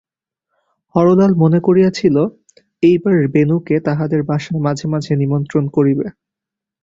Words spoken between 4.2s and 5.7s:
বাসায় মাঝে মাঝে নিমন্ত্রণ